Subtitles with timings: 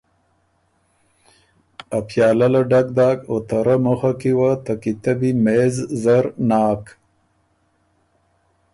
[1.97, 6.25] ا پیالۀ له ډک داک او ته رۀ مُخه کی وه ته کیتبي مېز زر
[6.49, 6.83] ناک۔